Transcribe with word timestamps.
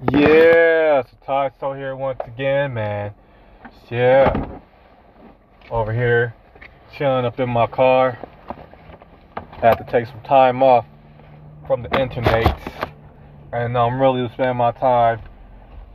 Yeah, 0.00 1.02
so 1.02 1.16
Todd 1.26 1.54
so 1.58 1.72
here 1.72 1.96
once 1.96 2.20
again, 2.24 2.72
man. 2.72 3.14
Yeah. 3.90 4.60
Over 5.72 5.92
here, 5.92 6.36
chilling 6.96 7.24
up 7.24 7.40
in 7.40 7.50
my 7.50 7.66
car. 7.66 8.16
Had 9.60 9.74
to 9.74 9.84
take 9.90 10.06
some 10.06 10.20
time 10.20 10.62
off 10.62 10.86
from 11.66 11.82
the 11.82 12.00
internet. 12.00 12.46
And 13.52 13.76
I'm 13.76 14.00
really 14.00 14.28
spending 14.34 14.56
my 14.56 14.70
time 14.70 15.20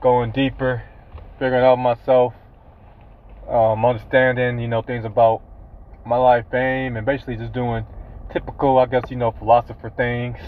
going 0.02 0.32
deeper, 0.32 0.84
figuring 1.40 1.64
out 1.64 1.78
myself, 1.78 2.34
um, 3.48 3.86
understanding, 3.86 4.60
you 4.60 4.68
know, 4.68 4.82
things 4.82 5.06
about 5.06 5.42
my 6.06 6.18
life 6.18 6.54
aim, 6.54 6.98
and 6.98 7.06
basically 7.06 7.38
just 7.38 7.54
doing 7.54 7.86
typical, 8.34 8.80
I 8.80 8.86
guess, 8.86 9.04
you 9.10 9.16
know, 9.16 9.32
philosopher 9.32 9.94
things. 9.96 10.40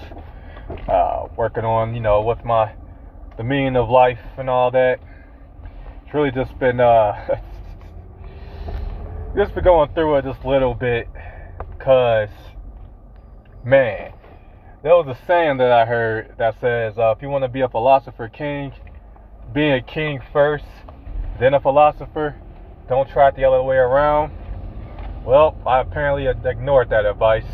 Uh, 0.90 1.30
working 1.38 1.64
on, 1.64 1.96
you 1.96 2.02
know, 2.02 2.20
what's 2.20 2.44
my 2.44 2.74
the 3.38 3.44
meaning 3.44 3.76
of 3.76 3.90
life 3.90 4.20
and 4.38 4.50
all 4.50 4.72
that. 4.72 5.00
It's 6.06 6.14
really 6.14 6.32
just 6.32 6.58
been 6.60 6.80
uh 6.80 7.40
just 9.36 9.54
been 9.54 9.64
going 9.64 9.94
through 9.94 10.18
it 10.18 10.26
just 10.26 10.44
a 10.44 10.50
little 10.50 10.74
bit 10.74 11.10
cause 11.80 12.30
man 13.64 14.14
there 14.86 14.96
was 14.96 15.08
a 15.08 15.26
saying 15.26 15.58
that 15.58 15.72
I 15.72 15.84
heard 15.84 16.36
that 16.38 16.60
says 16.62 17.00
uh, 17.00 17.10
if 17.18 17.20
you 17.24 17.28
want 17.28 17.44
to 17.44 17.48
be 17.48 17.62
a 17.62 17.68
philosopher 17.68 18.30
king, 18.30 18.72
be 19.52 19.72
a 19.72 19.82
king 19.82 20.22
first, 20.32 20.66
then 21.40 21.56
a 21.56 21.60
philosopher. 21.60 22.36
Don't 22.88 23.10
try 23.10 23.30
it 23.30 23.36
the 23.36 23.46
other 23.46 23.64
way 23.64 23.78
around. 23.78 24.32
Well, 25.26 25.58
I 25.66 25.80
apparently 25.80 26.28
ignored 26.28 26.90
that 26.92 27.04
advice. 27.08 27.48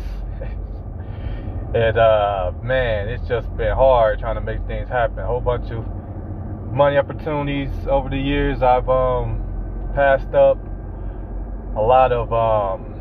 And 1.74 1.96
uh, 1.96 2.52
man, 2.62 3.08
it's 3.08 3.26
just 3.26 3.48
been 3.56 3.74
hard 3.74 4.18
trying 4.18 4.34
to 4.34 4.42
make 4.42 4.66
things 4.66 4.90
happen. 4.90 5.20
A 5.20 5.26
whole 5.26 5.40
bunch 5.40 5.70
of 5.70 5.86
money 6.70 6.98
opportunities 6.98 7.70
over 7.88 8.10
the 8.10 8.18
years 8.18 8.62
I've 8.62 8.90
um, 8.90 9.42
passed 9.94 10.34
up. 10.34 10.58
A 11.74 11.80
lot 11.80 12.12
of 12.12 12.30
um, 12.30 12.92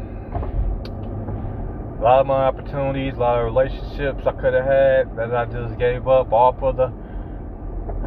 a 2.00 2.02
lot 2.02 2.22
of 2.22 2.28
my 2.28 2.45
opportunities, 2.45 3.16
a 3.16 3.19
lot 3.19 3.39
of 3.39 3.45
relationships 3.45 4.25
I 4.25 4.31
could 4.31 4.53
have 4.53 4.66
had 4.66 5.17
that 5.17 5.35
I 5.35 5.44
just 5.45 5.78
gave 5.78 6.08
up, 6.08 6.31
all 6.31 6.56
for 6.58 6.72
the 6.72 6.94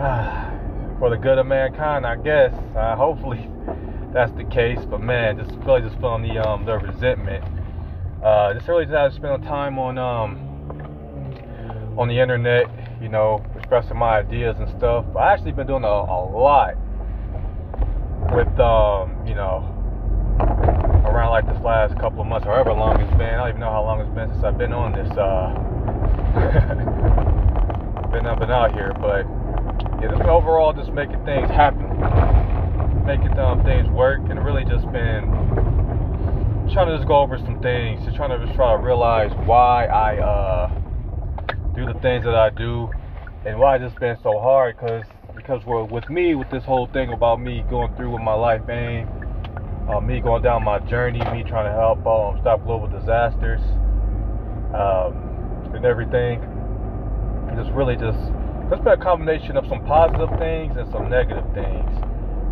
uh, 0.01 0.99
for 0.99 1.11
the 1.11 1.17
good 1.19 1.37
of 1.37 1.45
mankind, 1.45 2.07
I 2.07 2.17
guess. 2.17 2.55
Uh, 2.75 2.97
hopefully 2.97 3.51
that's 4.15 4.33
the 4.33 4.45
case. 4.45 4.79
But 4.89 5.03
man, 5.03 5.37
just 5.37 5.55
really 5.67 5.83
just 5.83 5.97
feeling 6.01 6.23
the 6.23 6.39
um 6.39 6.65
the 6.65 6.79
resentment. 6.79 7.45
Uh, 8.25 8.55
just 8.55 8.67
really 8.67 8.87
just 8.87 9.17
spending 9.17 9.47
time 9.47 9.79
on 9.79 9.99
um 9.99 10.54
on 11.97 12.09
the 12.09 12.19
internet, 12.19 12.67
you 13.01 13.09
know, 13.09 13.45
expressing 13.57 13.97
my 13.97 14.19
ideas 14.19 14.57
and 14.59 14.69
stuff. 14.79 15.05
I 15.17 15.33
actually 15.33 15.53
been 15.53 15.67
doing 15.67 15.85
a, 15.85 15.87
a 15.87 16.21
lot 16.27 16.75
with, 18.35 18.49
um, 18.59 19.27
you 19.27 19.35
know, 19.35 19.71
around 21.07 21.31
like 21.31 21.47
this 21.47 21.63
last 21.63 21.95
couple 22.01 22.21
of 22.23 22.27
months, 22.27 22.47
however 22.47 22.73
long 22.73 23.01
it's 23.01 23.13
been. 23.13 23.35
I 23.35 23.37
don't 23.37 23.49
even 23.51 23.61
know 23.61 23.71
how 23.71 23.83
long 23.85 24.01
it's 24.01 24.15
been 24.15 24.31
since 24.33 24.43
I've 24.43 24.59
been 24.59 24.73
on 24.73 24.93
this, 24.93 25.11
uh, 25.17 25.55
been 28.11 28.27
up 28.27 28.41
and 28.41 28.51
out 28.51 28.73
here, 28.73 28.93
but 28.99 29.23
yeah, 30.03 30.11
just 30.11 30.23
overall 30.23 30.73
just 30.73 30.91
making 30.91 31.25
things 31.25 31.49
happen, 31.51 31.87
making 33.07 33.39
um, 33.39 33.63
things 33.63 33.89
work, 33.91 34.21
and 34.31 34.45
really 34.45 34.65
just 34.65 34.91
been 34.91 35.31
trying 36.73 36.89
to 36.89 36.97
just 36.97 37.07
go 37.07 37.19
over 37.21 37.39
some 37.39 37.61
things, 37.63 38.03
just 38.05 38.17
trying 38.17 38.31
to 38.31 38.39
just 38.45 38.57
try 38.57 38.75
to 38.75 38.83
realize 38.83 39.31
why 39.47 39.87
I, 39.87 40.19
uh, 40.19 40.84
do 41.75 41.87
the 41.87 41.99
things 42.01 42.25
that 42.25 42.35
I 42.35 42.51
do, 42.51 42.89
and 43.45 43.59
why 43.59 43.77
it's 43.77 43.95
been 43.99 44.17
so 44.23 44.39
hard. 44.39 44.79
Cause 44.79 45.05
because 45.35 45.63
with 45.67 46.09
me, 46.09 46.35
with 46.35 46.51
this 46.51 46.65
whole 46.65 46.87
thing 46.93 47.13
about 47.13 47.41
me 47.41 47.65
going 47.69 47.95
through 47.97 48.13
with 48.13 48.23
my 48.23 48.35
life 48.35 48.63
aim, 48.69 49.09
uh, 49.89 50.01
me 50.01 50.21
going 50.21 50.43
down 50.43 50.63
my 50.65 50.79
journey, 50.89 51.19
me 51.19 51.43
trying 51.43 51.67
to 51.67 51.77
help 51.77 52.07
um, 52.07 52.39
stop 52.41 52.65
global 52.65 52.87
disasters, 52.87 53.61
um, 54.73 55.75
and 55.75 55.85
everything. 55.85 56.41
Just 57.57 57.71
really 57.73 57.97
just 57.97 58.19
it's 58.71 58.83
been 58.83 58.95
a 58.95 58.97
combination 58.97 59.57
of 59.57 59.67
some 59.69 59.85
positive 59.85 60.31
things 60.39 60.75
and 60.79 60.91
some 60.91 61.11
negative 61.11 61.45
things. 61.55 61.91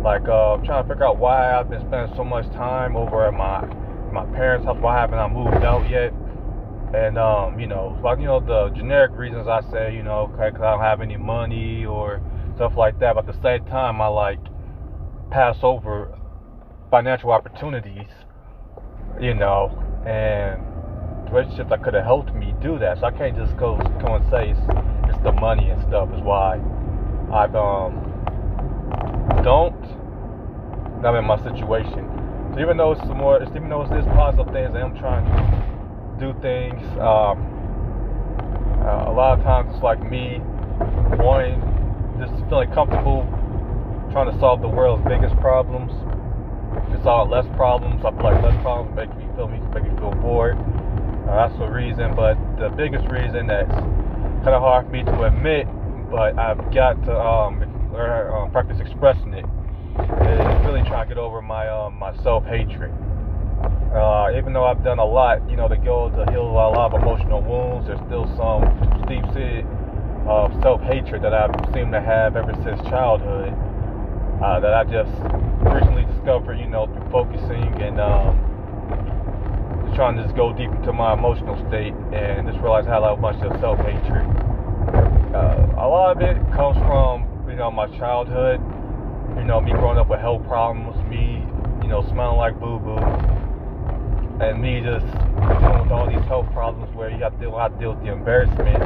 Like 0.03 0.27
uh, 0.27 0.53
I'm 0.53 0.65
trying 0.65 0.83
to 0.83 0.89
figure 0.89 1.05
out 1.05 1.17
why 1.17 1.57
I've 1.57 1.69
been 1.69 1.81
spending 1.87 2.15
so 2.15 2.23
much 2.23 2.45
time 2.51 2.95
over 2.95 3.25
at 3.25 3.33
my 3.33 3.65
my 4.11 4.25
parents' 4.35 4.65
house. 4.65 4.77
Why 4.79 4.99
haven't 4.99 5.19
I 5.19 5.27
moved 5.27 5.63
out 5.63 5.89
yet? 5.89 6.13
And 6.93 7.17
um, 7.17 7.59
you 7.59 7.65
know, 7.65 7.99
like 8.03 8.19
you 8.19 8.25
know, 8.25 8.39
the 8.39 8.69
generic 8.75 9.13
reasons 9.15 9.47
I 9.47 9.61
say, 9.71 9.95
you 9.95 10.03
know, 10.03 10.31
okay, 10.33 10.51
cause 10.51 10.61
I 10.61 10.71
don't 10.71 10.81
have 10.81 11.01
any 11.01 11.17
money 11.17 11.85
or 11.85 12.21
stuff 12.55 12.73
like 12.77 12.99
that. 12.99 13.15
But 13.15 13.27
at 13.27 13.35
the 13.35 13.41
same 13.41 13.65
time, 13.65 13.99
I 13.99 14.07
like 14.07 14.39
pass 15.31 15.57
over 15.63 16.15
financial 16.91 17.31
opportunities, 17.31 18.09
you 19.19 19.33
know, 19.33 19.71
and 20.05 20.61
relationships 21.33 21.71
that 21.71 21.81
could 21.81 21.95
have 21.95 22.05
helped 22.05 22.35
me 22.35 22.53
do 22.61 22.77
that. 22.77 22.99
So 22.99 23.07
I 23.07 23.11
can't 23.11 23.35
just 23.35 23.57
go 23.57 23.77
and 23.79 24.23
say 24.29 24.51
it's, 24.51 24.59
it's 25.09 25.23
the 25.23 25.31
money 25.31 25.69
and 25.71 25.81
stuff 25.81 26.13
is 26.13 26.21
why 26.21 26.61
I've 27.33 27.55
um 27.55 28.05
don't. 29.43 29.73
I'm 31.03 31.15
in 31.15 31.25
my 31.25 31.41
situation. 31.43 32.07
So 32.53 32.61
even 32.61 32.77
though 32.77 32.91
it's 32.93 33.01
some 33.01 33.17
more, 33.17 33.41
even 33.41 33.67
though 33.67 33.81
it's 33.81 33.91
this 33.91 34.05
positive 34.13 34.53
things, 34.53 34.71
I 34.75 34.79
am 34.79 34.95
trying 34.95 35.25
to 35.25 35.72
do 36.19 36.33
things. 36.41 36.81
Um, 36.99 37.41
uh, 38.83 39.07
a 39.07 39.13
lot 39.13 39.39
of 39.39 39.43
times 39.43 39.71
it's 39.73 39.83
like 39.83 40.01
me 40.03 40.39
wanting, 41.17 41.61
just 42.19 42.33
feeling 42.49 42.71
comfortable 42.73 43.23
trying 44.11 44.31
to 44.31 44.37
solve 44.39 44.61
the 44.61 44.69
world's 44.69 45.03
biggest 45.07 45.35
problems. 45.41 45.91
To 46.93 47.01
solve 47.03 47.29
less 47.29 47.45
problems, 47.55 48.03
I 48.05 48.11
feel 48.11 48.23
like 48.23 48.43
less 48.43 48.57
problems 48.61 48.95
make 48.95 49.09
me 49.17 49.25
feel 49.35 49.47
me 49.47 49.59
make 49.73 49.83
me 49.83 49.93
feel 49.97 50.13
bored. 50.13 50.57
Uh, 51.25 51.47
that's 51.47 51.57
the 51.57 51.67
reason, 51.67 52.13
but 52.15 52.35
the 52.59 52.69
biggest 52.69 53.07
reason 53.09 53.47
that's 53.47 53.71
kind 54.43 54.53
of 54.53 54.61
hard 54.61 54.85
for 54.85 54.91
me 54.91 55.03
to 55.03 55.23
admit, 55.23 55.65
but 56.11 56.37
I've 56.37 56.59
got 56.73 57.01
to 57.05 57.15
um, 57.15 57.59
learn, 57.93 58.33
um, 58.33 58.51
practice 58.51 58.77
expressing 58.79 59.33
it. 59.33 59.45
Is 60.23 60.53
really 60.65 60.83
trying 60.83 61.07
to 61.07 61.15
get 61.15 61.17
over 61.17 61.41
my 61.41 61.67
um, 61.69 61.97
my 61.97 62.15
self 62.23 62.45
hatred. 62.45 62.91
Uh, 63.93 64.33
even 64.35 64.53
though 64.53 64.65
I've 64.65 64.83
done 64.83 64.97
a 64.97 65.05
lot, 65.05 65.47
you 65.49 65.55
know, 65.55 65.67
to 65.67 65.77
go 65.77 66.09
to 66.09 66.25
heal 66.31 66.41
a 66.41 66.49
lot 66.49 66.91
of 66.91 66.99
emotional 66.99 67.41
wounds, 67.45 67.85
there's 67.85 68.01
still 68.09 68.25
some 68.33 68.65
deep-seated 69.05 69.69
uh, 70.25 70.49
self-hatred 70.65 71.21
that 71.21 71.33
I've 71.33 71.53
seem 71.73 71.91
to 71.91 72.01
have 72.01 72.35
ever 72.35 72.57
since 72.65 72.81
childhood. 72.89 73.53
Uh, 74.41 74.59
that 74.59 74.73
I 74.73 74.83
just 74.83 75.13
recently 75.69 76.09
discovered, 76.09 76.57
you 76.57 76.65
know, 76.67 76.89
through 76.89 77.05
focusing 77.13 77.69
and 77.79 78.01
um, 78.01 78.33
just 79.85 79.95
trying 79.95 80.17
to 80.17 80.23
just 80.23 80.35
go 80.35 80.51
deep 80.51 80.73
into 80.73 80.91
my 80.91 81.13
emotional 81.13 81.55
state 81.69 81.93
and 82.11 82.49
just 82.49 82.57
realize 82.59 82.89
how 82.89 83.05
much 83.15 83.37
of 83.45 83.53
self-hatred. 83.61 84.25
Uh, 85.37 85.79
a 85.79 85.87
lot 85.87 86.17
of 86.17 86.19
it 86.25 86.35
comes 86.57 86.75
from, 86.83 87.29
you 87.47 87.55
know, 87.55 87.69
my 87.69 87.85
childhood. 88.01 88.59
You 89.37 89.45
know, 89.45 89.61
me 89.61 89.71
growing 89.71 89.97
up 89.97 90.09
with 90.09 90.19
health 90.19 90.43
problems, 90.49 90.97
me, 91.09 91.45
you 91.81 91.87
know, 91.87 92.01
smelling 92.09 92.37
like 92.37 92.59
boo-boo 92.59 93.42
and 94.49 94.61
me 94.61 94.81
just 94.81 95.05
dealing 95.61 95.79
with 95.83 95.91
all 95.91 96.07
these 96.07 96.23
health 96.27 96.51
problems 96.53 96.93
where 96.95 97.09
you 97.09 97.23
have 97.23 97.33
to 97.39 97.39
deal, 97.39 97.55
to 97.55 97.79
deal 97.79 97.93
with 97.95 98.03
the 98.03 98.11
embarrassment, 98.11 98.83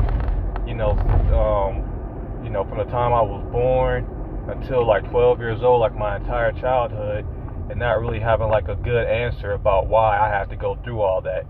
you 0.68 0.76
know, 0.76 0.92
um, 1.34 2.44
you 2.44 2.50
know, 2.50 2.64
from 2.66 2.78
the 2.78 2.86
time 2.86 3.14
I 3.14 3.22
was 3.22 3.44
born 3.52 4.06
until 4.50 4.86
like 4.86 5.10
12 5.10 5.40
years 5.40 5.64
old, 5.64 5.82
like 5.82 5.96
my 5.96 6.18
entire 6.18 6.52
childhood, 6.54 7.26
and 7.70 7.80
not 7.80 8.00
really 8.00 8.20
having 8.20 8.48
like 8.48 8.68
a 8.68 8.76
good 8.76 9.08
answer 9.08 9.52
about 9.52 9.88
why 9.88 10.18
I 10.18 10.30
have 10.30 10.50
to 10.50 10.56
go 10.56 10.78
through 10.84 11.02
all 11.02 11.22
that. 11.24 11.44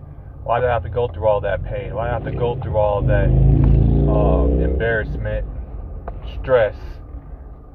Why 0.43 0.59
do 0.59 0.65
I 0.65 0.71
have 0.71 0.83
to 0.83 0.89
go 0.89 1.07
through 1.07 1.27
all 1.27 1.41
that 1.41 1.63
pain? 1.63 1.93
Why 1.93 2.07
do 2.07 2.09
I 2.09 2.13
have 2.13 2.25
to 2.25 2.31
go 2.31 2.59
through 2.61 2.77
all 2.77 3.01
that 3.03 3.27
uh, 3.27 4.63
embarrassment, 4.63 5.45
stress, 6.39 6.75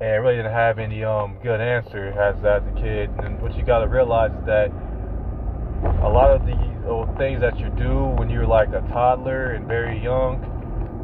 and 0.01 0.25
really 0.25 0.37
didn't 0.37 0.53
have 0.53 0.79
any 0.79 1.05
um, 1.05 1.39
good 1.43 1.61
answer 1.61 2.09
as 2.19 2.37
as 2.39 2.63
a 2.67 2.81
kid. 2.81 3.11
And 3.23 3.41
what 3.41 3.55
you 3.57 3.65
got 3.65 3.81
to 3.81 3.89
realize 3.89 4.33
is 4.33 4.47
that 4.47 4.73
a 6.03 6.09
lot 6.09 6.31
of 6.31 6.45
the 6.45 6.57
things 7.19 7.41
that 7.41 7.59
you 7.59 7.69
do 7.79 8.07
when 8.19 8.29
you're 8.31 8.47
like 8.47 8.69
a 8.73 8.81
toddler 8.93 9.53
and 9.53 9.67
very 9.69 9.99
young 10.03 10.41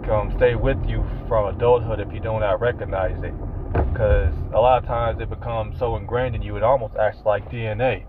come 0.07 0.33
stay 0.37 0.55
with 0.55 0.79
you 0.89 1.05
from 1.29 1.55
adulthood 1.55 2.01
if 2.01 2.13
you 2.13 2.21
do 2.21 2.39
not 2.41 2.61
recognize 2.61 3.23
it. 3.23 3.35
Because 3.93 4.33
a 4.53 4.61
lot 4.61 4.83
of 4.83 4.87
times 4.87 5.21
it 5.21 5.29
becomes 5.29 5.79
so 5.79 5.97
ingrained 5.97 6.35
in 6.35 6.43
you, 6.43 6.57
it 6.57 6.63
almost 6.63 6.97
acts 6.97 7.19
like 7.25 7.49
DNA, 7.51 8.05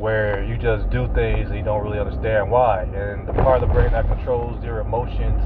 where 0.00 0.42
you 0.44 0.56
just 0.56 0.90
do 0.90 1.06
things 1.14 1.48
and 1.48 1.58
you 1.58 1.64
don't 1.64 1.82
really 1.82 1.98
understand 1.98 2.50
why. 2.50 2.82
And 2.84 3.28
the 3.28 3.32
part 3.42 3.62
of 3.62 3.68
the 3.68 3.72
brain 3.74 3.92
that 3.92 4.06
controls 4.08 4.62
your 4.64 4.80
emotions 4.80 5.40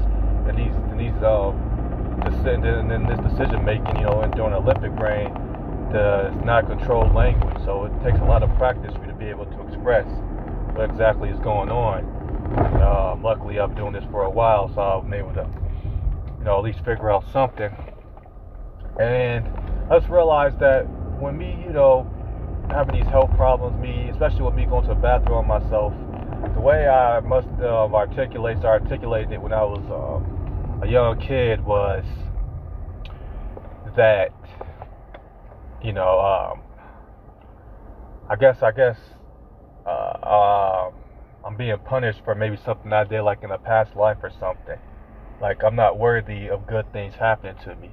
and 0.47 0.57
these 0.57 0.73
and 0.89 0.99
these 0.99 1.15
um 1.23 1.69
and 2.45 2.63
then 2.89 3.07
this 3.07 3.19
decision 3.19 3.63
making, 3.65 3.97
you 3.97 4.03
know, 4.03 4.21
and 4.21 4.33
during 4.35 4.53
limbic 4.63 4.95
brain 4.97 5.29
does 5.91 6.33
not 6.45 6.65
control 6.67 7.03
language. 7.13 7.57
So 7.65 7.85
it 7.85 7.91
takes 8.03 8.19
a 8.19 8.25
lot 8.25 8.43
of 8.43 8.49
practice 8.57 8.93
for 8.95 9.05
you 9.05 9.11
to 9.11 9.17
be 9.17 9.25
able 9.27 9.45
to 9.45 9.61
express 9.67 10.07
what 10.73 10.89
exactly 10.89 11.29
is 11.29 11.39
going 11.39 11.69
on. 11.69 12.03
Uh, 12.81 13.15
luckily, 13.21 13.59
I've 13.59 13.69
been 13.69 13.77
doing 13.77 13.93
this 13.93 14.03
for 14.11 14.23
a 14.23 14.29
while, 14.29 14.73
so 14.73 14.81
I've 14.81 15.09
been 15.09 15.19
able 15.19 15.33
to, 15.33 15.47
you 16.39 16.45
know, 16.45 16.57
at 16.57 16.63
least 16.63 16.79
figure 16.79 17.11
out 17.11 17.23
something. 17.31 17.71
And 18.99 19.47
I 19.89 19.99
just 19.99 20.09
realized 20.09 20.59
that 20.59 20.83
when 21.19 21.37
me, 21.37 21.63
you 21.65 21.73
know, 21.73 22.09
having 22.69 22.95
these 22.95 23.09
health 23.09 23.31
problems, 23.35 23.79
me, 23.81 24.09
especially 24.09 24.41
with 24.41 24.55
me 24.55 24.65
going 24.65 24.83
to 24.83 24.89
the 24.89 24.95
bathroom 24.95 25.47
myself, 25.47 25.93
the 26.55 26.61
way 26.61 26.87
I 26.87 27.19
must 27.21 27.47
uh, 27.59 27.87
articulate, 27.93 28.57
so 28.61 28.67
articulated 28.67 29.31
it 29.31 29.41
when 29.41 29.53
I 29.53 29.63
was 29.63 29.83
uh, 29.89 30.85
a 30.85 30.89
young 30.89 31.19
kid 31.19 31.63
was 31.63 32.03
that, 33.95 34.31
you 35.83 35.93
know, 35.93 36.19
um, 36.19 36.61
I 38.29 38.35
guess, 38.35 38.63
I 38.63 38.71
guess, 38.71 38.97
uh, 39.85 39.89
uh, 39.89 40.91
I'm 41.45 41.57
being 41.57 41.77
punished 41.85 42.21
for 42.23 42.35
maybe 42.35 42.57
something 42.63 42.91
I 42.93 43.03
did 43.03 43.21
like 43.21 43.43
in 43.43 43.51
a 43.51 43.57
past 43.57 43.95
life 43.95 44.17
or 44.23 44.31
something. 44.39 44.79
Like 45.41 45.63
I'm 45.63 45.75
not 45.75 45.99
worthy 45.99 46.47
of 46.47 46.67
good 46.67 46.91
things 46.93 47.15
happening 47.15 47.55
to 47.63 47.75
me. 47.75 47.91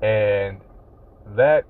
And 0.00 0.60
that, 1.36 1.64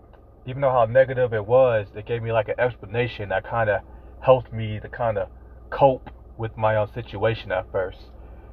even 0.47 0.63
though 0.63 0.71
how 0.71 0.85
negative 0.85 1.33
it 1.33 1.45
was, 1.45 1.89
it 1.95 2.07
gave 2.07 2.23
me 2.23 2.33
like 2.33 2.49
an 2.49 2.61
explanation 2.61 3.31
that 3.31 3.49
kind 3.49 3.69
of 3.69 3.83
helped 4.21 4.53
me 4.53 4.79
to 4.81 4.89
kind 4.89 5.19
of 5.19 5.29
cope 5.71 6.11
with 6.37 6.57
my 6.57 6.77
own 6.77 6.93
situation 6.93 7.51
at 7.51 7.71
first. 7.73 7.99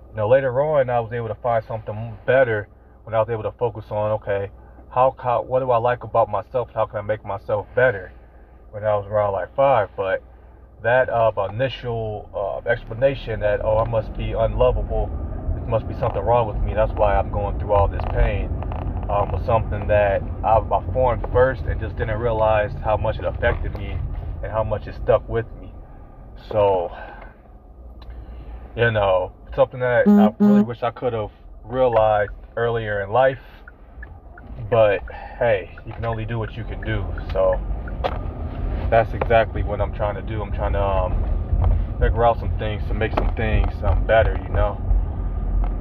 You 0.10 0.18
know, 0.18 0.28
later 0.28 0.62
on, 0.62 0.90
I 0.90 1.00
was 1.00 1.12
able 1.14 1.28
to 1.28 1.36
find 1.36 1.64
something 1.68 2.18
better 2.26 2.68
when 3.04 3.14
I 3.14 3.20
was 3.20 3.30
able 3.30 3.44
to 3.44 3.52
focus 3.52 3.86
on, 3.92 4.12
okay, 4.14 4.50
how, 4.90 5.16
how 5.20 5.44
what 5.44 5.60
do 5.60 5.70
I 5.72 5.78
like 5.78 6.04
about 6.04 6.30
myself? 6.30 6.70
How 6.74 6.86
can 6.86 6.98
I 7.00 7.02
make 7.02 7.24
myself 7.24 7.68
better? 7.76 8.12
When 8.72 8.84
I 8.84 8.96
was 8.96 9.06
around 9.08 9.34
like 9.34 9.56
five, 9.56 9.90
but 9.96 10.24
that 10.84 11.10
uh, 11.10 11.32
initial 11.52 12.30
uh, 12.34 12.70
explanation 12.70 13.40
that 13.40 13.64
oh 13.64 13.78
I 13.78 13.90
must 13.90 14.16
be 14.16 14.34
unlovable, 14.34 15.10
there 15.56 15.68
must 15.68 15.88
be 15.88 15.94
something 16.00 16.22
wrong 16.22 16.48
with 16.48 16.64
me. 16.64 16.74
That's 16.74 16.92
why 16.94 17.16
I'm 17.16 17.32
going 17.32 17.60
through 17.60 17.74
all 17.74 17.88
this 17.88 18.04
pain. 18.12 18.50
Um, 19.10 19.32
was 19.32 19.46
something 19.46 19.88
that 19.88 20.24
I, 20.44 20.58
I 20.58 20.94
formed 20.94 21.24
first 21.32 21.62
and 21.64 21.80
just 21.80 21.96
didn't 21.96 22.20
realize 22.20 22.72
how 22.84 22.98
much 22.98 23.20
it 23.20 23.26
affected 23.26 23.78
me 23.78 23.98
and 24.42 24.52
how 24.52 24.64
much 24.64 24.88
it 24.88 24.96
stuck 25.04 25.28
with 25.30 25.46
me. 25.62 25.72
So 26.50 26.92
you 28.76 28.92
know, 28.92 29.32
something 29.56 29.80
that 29.80 30.06
mm-hmm. 30.06 30.44
I 30.44 30.48
really 30.48 30.64
wish 30.64 30.84
I 30.84 30.92
could 30.92 31.14
have 31.14 31.32
realized 31.64 32.32
earlier 32.58 33.02
in 33.04 33.10
life. 33.10 33.40
But 34.70 35.02
hey, 35.12 35.78
you 35.86 35.94
can 35.94 36.06
only 36.06 36.26
do 36.26 36.40
what 36.40 36.56
you 36.56 36.64
can 36.64 36.82
do. 36.82 37.06
So 37.32 37.60
that's 38.90 39.14
exactly 39.14 39.64
what 39.64 39.82
I'm 39.82 39.94
trying 39.94 40.16
to 40.16 40.22
do. 40.22 40.42
I'm 40.42 40.52
trying 40.52 40.74
to 40.74 40.82
um, 40.82 41.98
figure 42.00 42.26
out 42.26 42.40
some 42.40 42.56
things 42.58 42.84
to 42.88 42.94
make 42.94 43.14
some 43.14 43.34
things 43.36 43.74
um, 43.84 44.06
better, 44.06 44.40
you 44.44 44.50
know. 44.54 44.78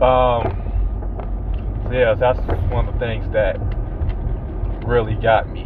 Um, 0.04 0.60
so 1.84 1.92
yeah, 1.92 2.14
that's 2.14 2.38
one 2.70 2.88
of 2.88 2.94
the 2.94 3.00
things 3.00 3.30
that 3.32 3.56
really 4.86 5.14
got 5.14 5.50
me 5.50 5.62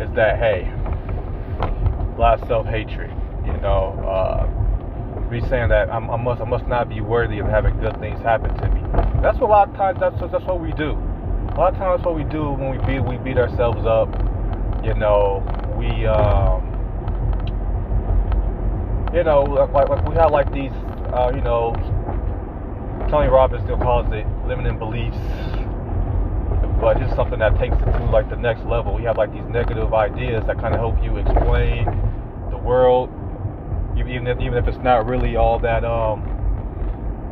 is 0.00 0.10
that 0.14 0.38
hey, 0.38 0.70
a 2.16 2.18
lot 2.18 2.40
of 2.40 2.48
self 2.48 2.66
hatred, 2.66 3.10
you 3.46 3.56
know. 3.58 3.98
Uh, 4.04 4.46
me 5.30 5.40
saying 5.48 5.68
that 5.68 5.90
I'm, 5.90 6.10
i 6.10 6.16
must 6.16 6.40
I 6.40 6.44
must 6.44 6.66
not 6.66 6.88
be 6.88 7.00
worthy 7.00 7.38
of 7.38 7.46
having 7.46 7.78
good 7.80 7.98
things 8.00 8.18
happen 8.20 8.54
to 8.60 8.68
me. 8.70 8.80
That's 9.22 9.38
what 9.38 9.50
a 9.50 9.52
lot 9.52 9.68
of 9.68 9.76
times 9.76 10.00
that's 10.00 10.16
that's 10.32 10.44
what 10.44 10.60
we 10.60 10.72
do. 10.72 10.92
A 10.92 11.56
lot 11.58 11.72
of 11.74 11.78
times 11.78 12.04
what 12.04 12.16
we 12.16 12.24
do 12.24 12.50
when 12.50 12.70
we 12.70 12.78
beat 12.86 13.00
we 13.00 13.18
beat 13.18 13.36
ourselves 13.36 13.84
up. 13.86 14.08
You 14.84 14.94
know, 14.94 15.44
we 15.78 16.06
um, 16.06 16.66
you 19.14 19.24
know 19.24 19.44
like, 19.72 19.88
like 19.88 20.04
we 20.06 20.14
have 20.16 20.32
like 20.32 20.52
these 20.52 20.72
uh, 21.14 21.30
you 21.34 21.40
know 21.40 21.78
Tony 23.10 23.28
Robbins 23.28 23.62
still 23.64 23.78
calls 23.78 24.06
it 24.12 24.26
limiting 24.46 24.78
beliefs. 24.78 25.16
But 26.80 27.00
it's 27.02 27.14
something 27.16 27.38
that 27.40 27.58
takes 27.58 27.74
it 27.74 27.90
to 27.98 28.04
like 28.10 28.28
the 28.30 28.36
next 28.36 28.64
level. 28.66 28.94
We 28.94 29.02
have 29.04 29.16
like 29.16 29.32
these 29.32 29.46
negative 29.48 29.94
ideas 29.94 30.44
that 30.46 30.60
kind 30.60 30.74
of 30.74 30.80
help 30.80 31.02
you 31.02 31.16
explain 31.16 31.86
the 32.50 32.58
world 32.58 33.10
even 33.98 34.26
if 34.26 34.40
even 34.40 34.58
if 34.58 34.66
it's 34.68 34.78
not 34.78 35.06
really 35.06 35.36
all 35.36 35.58
that 35.58 35.84
um 35.84 36.22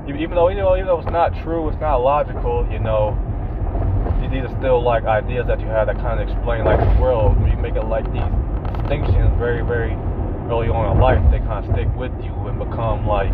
even 0.08 0.31
though 0.34 0.48
you 0.48 0.56
know 0.56 0.75
even 0.76 0.87
though 0.87 0.98
it's 0.98 1.10
not 1.10 1.34
true, 1.43 1.69
it's 1.69 1.81
not 1.81 1.96
logical, 1.96 2.66
you 2.70 2.78
know, 2.78 3.19
these 4.37 4.44
are 4.44 4.56
still 4.61 4.85
like 4.85 5.05
ideas 5.05 5.47
that 5.49 5.61
you 5.61 5.67
have 5.67 5.88
that 5.88 5.97
kind 5.97 6.21
of 6.21 6.29
explain 6.29 6.61
like 6.69 6.77
the 6.77 7.00
world. 7.00 7.41
You 7.49 7.56
make 7.56 7.73
it 7.73 7.88
like 7.88 8.05
these 8.12 8.33
distinctions 8.85 9.33
very 9.41 9.65
very 9.65 9.97
early 10.53 10.69
on 10.69 10.93
in 10.93 11.00
life, 11.00 11.19
they 11.33 11.41
kind 11.49 11.65
of 11.65 11.73
stick 11.73 11.88
with 11.97 12.12
you 12.21 12.37
and 12.44 12.61
become 12.61 13.09
like 13.09 13.33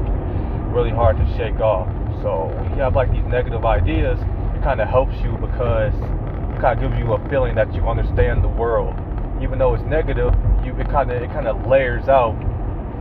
really 0.70 0.94
hard 0.94 1.18
to 1.18 1.26
shake 1.34 1.58
off. 1.58 1.90
So 2.22 2.54
when 2.54 2.70
you 2.70 2.80
have 2.86 2.94
like 2.94 3.10
these 3.10 3.26
negative 3.26 3.66
ideas, 3.66 4.16
it 4.54 4.62
kind 4.62 4.78
of 4.80 4.86
helps 4.86 5.18
you 5.26 5.34
because 5.42 5.92
it 5.92 6.58
kind 6.62 6.78
of 6.78 6.80
gives 6.80 6.94
you 7.02 7.12
a 7.12 7.20
feeling 7.28 7.58
that 7.58 7.74
you 7.74 7.82
understand 7.82 8.46
the 8.46 8.54
world. 8.54 8.94
Even 9.42 9.58
though 9.58 9.74
it's 9.74 9.84
negative, 9.90 10.30
you 10.62 10.70
it 10.78 10.86
kind 10.86 11.10
of 11.10 11.18
it 11.18 11.34
kind 11.34 11.50
of 11.50 11.66
layers 11.66 12.06
out 12.06 12.38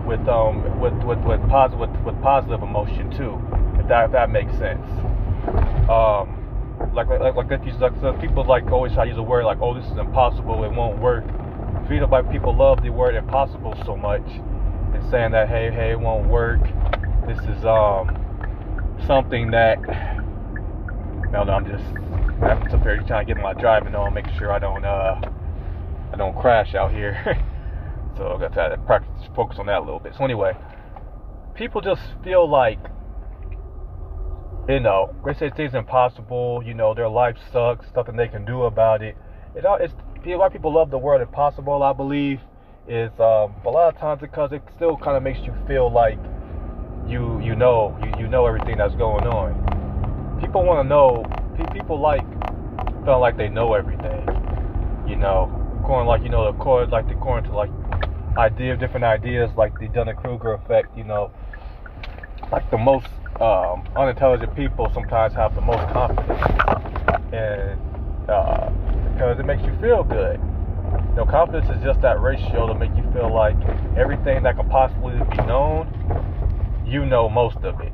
with 0.09 0.25
um 0.25 0.65
with 0.81 0.97
with 1.06 1.21
with 1.21 1.42
positive 1.54 1.77
with, 1.77 1.94
with 2.01 2.18
positive 2.25 2.65
emotion 2.65 3.13
too, 3.13 3.38
if 3.77 3.86
that 3.86 4.09
if 4.09 4.12
that 4.12 4.33
makes 4.33 4.51
sense. 4.57 4.81
Um, 5.86 6.40
like 6.94 7.07
like 7.07 7.36
like 7.36 7.51
if 7.51 7.66
you 7.66 7.74
like 7.80 7.94
so 8.01 8.13
people 8.13 8.44
like 8.45 8.66
always 8.72 8.94
try 8.94 9.06
to 9.06 9.10
use 9.10 9.18
a 9.18 9.24
word 9.24 9.45
like 9.45 9.60
oh 9.62 9.74
this 9.74 9.86
is 9.86 9.98
impossible 9.98 10.63
it 10.63 10.72
won't 10.72 11.00
work. 11.00 11.24
Feel 11.88 12.07
like 12.10 12.30
people 12.31 12.56
love 12.56 12.81
the 12.83 12.89
word 12.89 13.16
impossible 13.16 13.78
so 13.86 13.95
much 13.95 14.25
and 14.94 15.04
saying 15.10 15.31
that 15.31 15.48
hey 15.50 15.72
hey 15.72 15.92
it 15.92 16.00
won't 16.00 16.28
work. 16.28 16.62
This 17.28 17.39
is 17.48 17.66
um 17.66 18.18
something 19.07 19.51
that 19.51 19.80
no 21.31 21.44
no 21.44 21.54
I'm 21.54 21.66
just 21.66 21.86
I'm 22.44 22.69
so 22.69 22.78
very 22.78 23.04
trying 23.06 23.28
to 23.28 23.33
get 23.33 23.42
my 23.42 23.54
driving 23.54 23.95
on, 23.95 24.13
making 24.13 24.38
sure 24.38 24.51
I 24.51 24.60
don't 24.60 24.83
uh 24.83 25.22
I 26.13 26.18
don't 26.18 26.36
crash 26.38 26.75
out 26.75 26.92
here. 26.92 27.38
So 28.18 28.28
I 28.28 28.50
got 28.50 28.54
to 28.69 28.78
practice, 28.86 29.30
focus 29.36 29.57
on 29.57 29.68
that 29.68 29.80
a 29.80 29.83
little 29.83 30.00
bit. 30.00 30.13
So 30.18 30.24
anyway, 30.24 30.54
people 31.56 31.81
just 31.81 32.01
feel 32.24 32.48
like, 32.48 32.80
you 34.71 34.79
know, 34.79 35.13
they 35.25 35.33
say 35.33 35.50
things 35.50 35.73
impossible. 35.73 36.63
You 36.65 36.73
know, 36.73 36.94
their 36.94 37.09
life 37.09 37.35
sucks. 37.51 37.85
Nothing 37.94 38.15
they 38.15 38.29
can 38.29 38.45
do 38.45 38.63
about 38.63 39.01
it. 39.01 39.18
It 39.53 39.65
all 39.65 39.75
it's 39.75 39.94
why 40.23 40.50
people 40.50 40.73
love 40.73 40.89
the 40.91 40.97
word 40.97 41.21
impossible. 41.21 41.83
I 41.83 41.91
believe 41.91 42.39
is 42.88 43.12
um, 43.19 43.53
a 43.65 43.69
lot 43.69 43.94
of 43.94 44.00
times 44.00 44.21
because 44.21 44.53
it 44.53 44.62
still 44.75 44.95
kind 44.97 45.18
of 45.18 45.23
makes 45.23 45.39
you 45.39 45.53
feel 45.68 45.91
like 45.91 46.18
you 47.06 47.41
you 47.41 47.56
know 47.56 47.97
you, 48.01 48.23
you 48.23 48.27
know 48.27 48.45
everything 48.45 48.77
that's 48.77 48.95
going 48.95 49.27
on. 49.27 50.39
People 50.39 50.63
want 50.63 50.85
to 50.85 50.88
know. 50.88 51.25
People 51.73 52.00
like 52.00 52.23
feeling 53.03 53.19
like 53.19 53.35
they 53.35 53.50
know 53.50 53.73
everything. 53.73 54.25
You 55.06 55.18
know, 55.18 55.51
going 55.85 56.07
like 56.07 56.23
you 56.23 56.30
know 56.30 56.49
the 56.49 56.57
core 56.57 56.85
like 56.85 57.09
the 57.09 57.16
going 57.16 57.44
to 57.44 57.54
like 57.54 57.71
idea, 58.37 58.78
different 58.78 59.04
ideas 59.04 59.51
like 59.57 59.78
the 59.80 59.90
Dunning-Kruger 59.90 60.54
effect. 60.54 60.95
You 60.97 61.04
know, 61.04 61.31
like 62.51 62.69
the 62.71 62.78
most 62.78 63.07
um, 63.42 63.83
unintelligent 63.95 64.56
people 64.56 64.92
sometimes 64.94 65.33
have 65.33 65.56
the 65.56 65.62
most 65.62 65.81
confidence, 65.92 66.42
and 67.33 67.80
uh, 68.30 68.69
because 69.12 69.40
it 69.40 69.45
makes 69.45 69.64
you 69.64 69.74
feel 69.81 70.04
good. 70.04 70.40
You 71.10 71.16
know, 71.16 71.26
confidence 71.26 71.68
is 71.76 71.83
just 71.83 72.02
that 72.02 72.21
ratio 72.21 72.68
to 72.68 72.76
make 72.76 72.95
you 72.95 73.04
feel 73.14 73.33
like 73.33 73.56
everything 73.98 74.44
that 74.44 74.56
can 74.57 74.69
possibly 74.69 75.14
be 75.31 75.38
known, 75.38 75.90
you 76.86 77.04
know 77.04 77.28
most 77.30 77.57
of 77.57 77.80
it. 77.81 77.92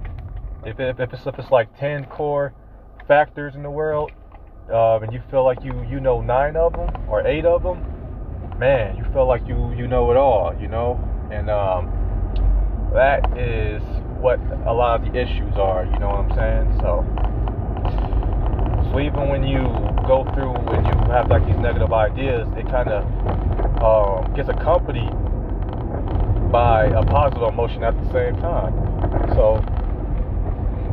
If, 0.65 0.79
if, 0.79 0.99
if, 0.99 1.13
it's, 1.13 1.25
if 1.25 1.39
it's 1.39 1.49
like 1.49 1.69
10 1.79 2.05
core 2.05 2.53
factors 3.07 3.55
in 3.55 3.63
the 3.63 3.71
world, 3.71 4.11
uh, 4.71 4.99
and 4.99 5.13
you 5.13 5.21
feel 5.31 5.45
like 5.45 5.63
you, 5.63 5.81
you 5.89 6.01
know 6.01 6.19
nine 6.19 6.57
of 6.57 6.73
them 6.73 6.89
or 7.07 7.25
eight 7.25 7.45
of 7.45 7.63
them, 7.63 7.79
man, 8.59 8.97
you 8.97 9.05
feel 9.13 9.25
like 9.25 9.47
you 9.47 9.73
you 9.77 9.87
know 9.87 10.11
it 10.11 10.17
all, 10.17 10.53
you 10.59 10.67
know, 10.67 10.99
and 11.31 11.49
um, 11.49 11.89
that 12.93 13.37
is 13.37 13.81
what 14.19 14.39
a 14.65 14.73
lot 14.73 14.99
of 14.99 15.05
the 15.05 15.19
issues 15.19 15.55
are. 15.57 15.85
You 15.85 15.99
know 15.99 16.09
what 16.09 16.25
I'm 16.25 16.35
saying? 16.35 16.79
So, 16.81 17.05
so 18.91 18.99
even 18.99 19.29
when 19.29 19.43
you 19.43 19.69
go 20.07 20.25
through 20.33 20.55
and 20.73 20.85
you 20.85 20.93
have 21.13 21.29
like 21.29 21.45
these 21.45 21.57
negative 21.57 21.93
ideas, 21.93 22.47
it 22.57 22.65
kind 22.69 22.89
of 22.89 23.05
um, 23.81 24.33
gets 24.35 24.49
accompanied 24.49 25.13
by 26.51 26.87
a 26.87 27.03
positive 27.03 27.43
emotion 27.53 27.83
at 27.83 27.93
the 27.93 28.07
same 28.11 28.35
time. 28.41 28.73
So, 29.35 29.61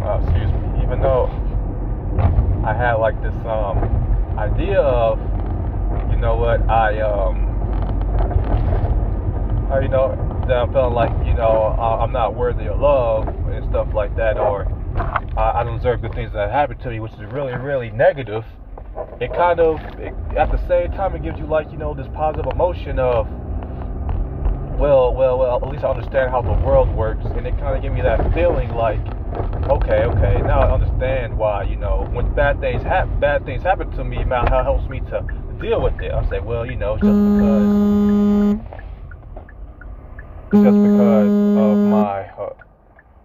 uh, 0.05 0.21
excuse 0.21 0.53
me, 0.53 0.83
even 0.85 1.01
though 1.01 1.31
I 2.67 2.75
had 2.75 2.95
like 2.95 3.17
this 3.23 3.35
um, 3.47 3.79
idea 4.37 4.81
of, 4.81 5.19
you 6.11 6.17
know 6.21 6.37
what, 6.37 6.61
I 6.69 7.01
um, 7.01 7.45
you 9.81 9.89
know, 9.89 10.34
that 10.49 10.57
I'm 10.57 10.73
feeling 10.73 10.95
like, 10.95 11.11
you 11.27 11.35
know, 11.35 11.75
I'm 11.79 12.13
not 12.13 12.35
worthy 12.35 12.67
of 12.67 12.81
love 12.81 13.27
and 13.51 13.65
stuff 13.71 13.89
like 13.95 14.15
that, 14.17 14.37
or 14.37 14.67
I 15.37 15.65
don't 15.65 15.77
deserve 15.77 16.03
good 16.03 16.15
things 16.15 16.33
that 16.33 16.51
happen 16.51 16.79
to 16.79 16.91
me, 16.91 17.01
which 17.01 17.13
is 17.13 17.21
really, 17.33 17.55
really 17.55 17.91
negative. 17.91 18.45
It 19.21 19.33
kind 19.33 19.61
of, 19.61 19.81
it, 19.99 20.15
at 20.37 20.51
the 20.51 20.59
same 20.69 20.93
time, 20.93 21.15
it 21.15 21.23
gives 21.23 21.39
you 21.39 21.47
like, 21.47 21.71
you 21.73 21.79
know, 21.79 21.95
this 21.95 22.07
positive 22.15 22.47
emotion 22.47 22.99
of, 22.99 23.27
well, 24.79 25.15
well, 25.15 25.39
well, 25.39 25.57
at 25.63 25.69
least 25.69 25.85
I 25.85 25.91
understand 25.91 26.31
how 26.31 26.43
the 26.43 26.53
world 26.65 26.95
works, 26.95 27.25
and 27.25 27.47
it 27.47 27.57
kind 27.59 27.77
of 27.77 27.83
gives 27.83 27.95
me 27.95 28.03
that 28.03 28.21
feeling 28.35 28.71
like, 28.71 28.99
okay, 29.71 30.05
okay, 30.05 30.43
now 30.43 30.61
I 30.61 30.75
understand 30.75 31.37
why, 31.37 31.63
you 31.65 31.77
know, 31.77 32.09
when 32.13 32.33
bad 32.35 32.61
things 32.61 32.83
happen, 32.83 33.19
bad 33.19 33.45
things 33.45 33.63
happen 33.63 33.91
to 33.93 34.05
me, 34.05 34.19
how 34.29 34.61
it 34.61 34.65
helps 34.65 34.89
me 34.89 35.01
to 35.11 35.25
deal 35.61 35.81
with 35.81 35.99
it. 36.01 36.13
I 36.13 36.29
say, 36.29 36.41
well, 36.41 36.67
you 36.67 36.77
know, 36.77 36.99
just 36.99 37.25
because, 37.25 37.71
mm. 38.05 38.84
Just 40.63 40.83
because 40.83 41.33
of 41.55 41.83
my, 41.83 42.23
uh, 42.29 42.51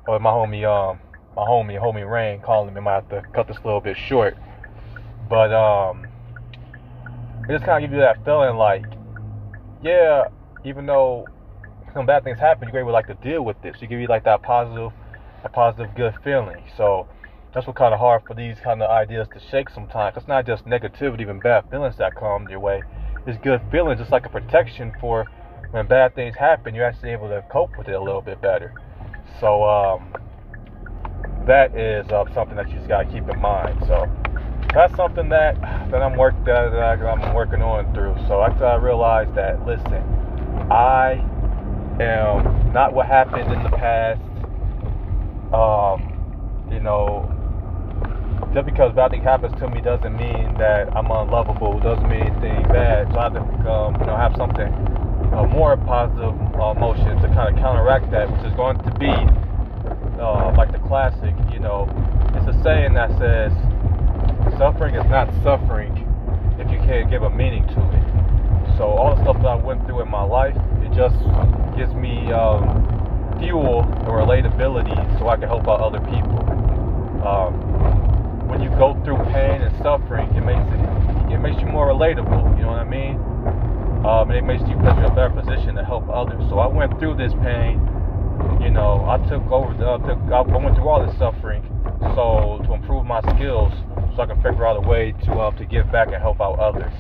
or 0.08 0.20
my 0.20 0.30
homie, 0.30 0.66
um, 0.66 1.00
my 1.36 1.44
homie, 1.44 1.80
homie 1.80 2.10
Rain 2.10 2.42
calling 2.42 2.74
me, 2.74 2.80
I 2.80 2.84
might 2.84 2.94
have 2.94 3.10
to 3.10 3.24
cut 3.34 3.48
this 3.48 3.58
a 3.58 3.66
little 3.66 3.82
bit 3.82 3.98
short, 3.98 4.38
but 5.30 5.54
um, 5.54 6.06
it 7.48 7.54
just 7.54 7.66
kind 7.66 7.84
of 7.84 7.90
gives 7.90 7.94
you 7.98 8.02
that 8.02 8.24
feeling 8.26 8.58
like, 8.58 8.86
yeah, 9.82 10.26
even 10.66 10.86
though 10.86 11.28
some 11.94 12.06
bad 12.06 12.24
things 12.24 12.40
happen, 12.40 12.70
you're 12.72 12.82
able 12.82 12.92
like 12.92 13.08
to 13.08 13.14
deal 13.16 13.44
with 13.44 13.62
this. 13.62 13.78
You 13.82 13.88
give 13.88 14.00
you 14.00 14.08
like 14.08 14.24
that 14.26 14.42
positive 14.42 14.92
a 15.44 15.50
positive, 15.50 15.94
good 15.96 16.14
feeling. 16.24 16.64
So 16.76 17.08
that's 17.54 17.66
what 17.66 17.76
kind 17.76 17.94
of 17.94 18.00
hard 18.00 18.24
for 18.28 18.34
these 18.34 18.58
kind 18.64 18.82
of 18.82 18.90
ideas 18.90 19.28
to 19.34 19.40
shake 19.40 19.70
sometimes. 19.70 20.18
It's 20.18 20.28
not 20.28 20.46
just 20.46 20.66
negativity 20.66 21.30
and 21.30 21.42
bad 21.42 21.70
feelings 21.70 21.98
that 21.98 22.16
come 22.16 22.48
your 22.50 22.60
way. 22.60 22.84
It's 23.26 23.42
good 23.44 23.62
feelings. 23.72 24.02
It's 24.02 24.12
like 24.12 24.26
a 24.26 24.30
protection 24.30 24.94
for 25.00 25.28
when 25.72 25.88
bad 25.88 26.16
things 26.16 26.36
happen. 26.36 26.74
You're 26.76 26.86
actually 26.86 27.12
able 27.12 27.30
to 27.30 27.44
cope 27.52 27.78
with 27.78 27.88
it 27.88 27.94
a 27.94 28.02
little 28.02 28.22
bit 28.22 28.42
better. 28.42 28.74
So 29.40 29.64
um, 29.64 30.14
that 31.46 31.76
is 31.76 32.10
uh, 32.10 32.26
something 32.34 32.56
that 32.56 32.70
you 32.70 32.76
just 32.76 32.88
gotta 32.88 33.06
keep 33.06 33.28
in 33.30 33.40
mind. 33.40 33.84
So 33.88 34.06
that's 34.74 34.96
something 34.96 35.30
that 35.30 35.60
that 35.92 36.02
I'm 36.02 36.18
work 36.18 36.36
that, 36.46 36.72
that 36.72 37.02
I'm 37.06 37.34
working 37.34 37.62
on 37.62 37.94
through. 37.94 38.16
So 38.28 38.40
I, 38.40 38.50
I 38.64 38.76
realized 38.76 39.36
that 39.36 39.66
listen, 39.66 40.04
I 40.72 41.26
am 42.00 42.72
not 42.74 42.94
what 42.94 43.08
happened 43.08 43.52
in 43.52 43.64
the 43.64 43.70
past 43.70 44.22
um, 45.54 46.06
you 46.72 46.80
know, 46.80 47.26
just 48.54 48.66
because 48.66 48.94
bad 48.96 49.12
thing 49.12 49.24
happens 49.24 49.58
to 49.60 49.68
me 49.68 49.82
doesn't 49.82 50.16
mean 50.16 50.56
that 50.58 50.90
I'm 50.96 51.10
unlovable. 51.10 51.80
Doesn't 51.80 52.08
mean 52.08 52.28
anything 52.28 52.64
bad. 52.72 53.12
So 53.12 53.20
I 53.20 53.24
have 53.24 53.34
to, 53.34 53.70
um, 53.70 54.00
you 54.00 54.06
know, 54.06 54.18
have 54.18 54.36
something 54.38 54.70
uh, 55.34 55.46
more 55.46 55.78
positive 55.78 56.34
uh, 56.58 56.74
emotion 56.76 57.22
to 57.22 57.28
kind 57.34 57.54
of 57.54 57.62
counteract 57.62 58.10
that, 58.12 58.30
which 58.32 58.46
is 58.46 58.54
going 58.56 58.78
to 58.84 58.92
be 58.98 59.14
uh, 60.20 60.54
like 60.58 60.72
the 60.72 60.80
classic. 60.88 61.34
You 61.52 61.60
know, 61.60 61.88
it's 62.36 62.48
a 62.50 62.56
saying 62.64 62.94
that 62.96 63.10
says, 63.18 63.54
"Suffering 64.58 64.96
is 64.96 65.06
not 65.10 65.30
suffering 65.44 65.94
if 66.58 66.70
you 66.72 66.80
can't 66.86 67.10
give 67.10 67.24
a 67.24 67.30
meaning 67.30 67.66
to 67.68 67.80
it." 67.94 68.06
So 68.78 68.86
all 68.86 69.16
the 69.16 69.22
stuff 69.24 69.38
that 69.44 69.48
I 69.48 69.56
went 69.56 69.86
through 69.86 70.02
in 70.02 70.10
my 70.10 70.24
life, 70.24 70.56
it 70.82 70.92
just 70.96 71.20
gives 71.76 71.94
me 71.94 72.32
um, 72.32 73.36
fuel 73.40 73.84
and 73.84 74.08
relatability 74.08 74.96
so 75.20 75.30
I 75.30 75.36
can 75.38 75.48
help 75.48 75.68
out 75.68 75.80
other 75.80 76.00
people. 76.08 76.40
Um, 77.24 78.48
when 78.48 78.62
you 78.62 78.70
go 78.82 79.00
through 79.04 79.18
pain 79.30 79.62
and 79.62 79.76
suffering, 79.84 80.34
it 80.36 80.42
makes 80.42 80.66
it 80.74 81.34
it 81.34 81.38
makes 81.38 81.62
you 81.62 81.68
more 81.68 81.88
relatable. 81.88 82.58
You 82.58 82.64
know 82.64 82.74
what 82.74 82.82
I 82.82 82.90
mean? 82.90 83.20
Um, 84.06 84.32
and 84.32 84.40
it 84.40 84.44
makes 84.48 84.62
you 84.64 84.76
put 84.80 84.96
you 84.96 85.04
in 85.04 85.12
a 85.12 85.16
better 85.16 85.30
position 85.30 85.76
to 85.76 85.84
help 85.84 86.08
others. 86.08 86.40
So 86.48 86.60
I 86.60 86.68
went 86.68 86.98
through 87.00 87.16
this 87.16 87.34
pain. 87.44 87.84
You 88.64 88.72
know, 88.72 89.04
I 89.04 89.20
took 89.28 89.44
over. 89.52 89.76
Uh, 89.76 90.00
took, 90.00 90.20
I 90.32 90.42
went 90.56 90.76
through 90.76 90.88
all 90.88 91.06
this 91.06 91.16
suffering, 91.20 91.64
so 92.16 92.64
to 92.64 92.74
improve 92.74 93.06
my 93.06 93.20
skills, 93.36 93.74
so 94.16 94.24
I 94.24 94.26
can 94.26 94.38
figure 94.42 94.66
out 94.66 94.78
a 94.78 94.88
way 94.88 95.12
to 95.28 95.32
uh, 95.34 95.52
to 95.52 95.66
give 95.66 95.92
back 95.92 96.08
and 96.08 96.22
help 96.22 96.40
out 96.40 96.60
others. 96.60 96.94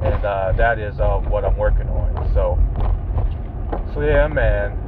And 0.00 0.24
uh, 0.24 0.52
that 0.56 0.78
is 0.78 1.00
uh, 1.00 1.18
what 1.26 1.44
I'm 1.44 1.56
working 1.56 1.88
on. 1.90 2.14
So, 2.34 2.54
so 3.94 4.00
yeah, 4.00 4.28
man. 4.28 4.78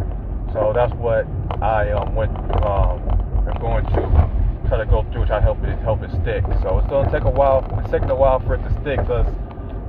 So 0.52 0.72
that's 0.74 0.94
what 0.94 1.26
I 1.62 1.90
um, 1.90 2.14
went 2.14 2.30
um, 2.62 3.02
am 3.50 3.58
going 3.58 3.84
to 3.86 4.30
try 4.68 4.78
to 4.78 4.86
go 4.86 5.02
through, 5.10 5.26
try 5.26 5.38
to 5.38 5.42
help 5.42 5.58
it 5.64 5.78
help 5.82 6.02
it 6.02 6.10
stick. 6.22 6.46
So 6.62 6.78
it's 6.78 6.88
gonna 6.88 7.10
take 7.10 7.26
a 7.26 7.30
while. 7.30 7.66
It's 7.82 7.90
taking 7.90 8.10
a 8.10 8.14
while 8.14 8.38
for 8.38 8.54
it 8.54 8.62
to 8.62 8.70
stick 8.82 9.02
because 9.02 9.26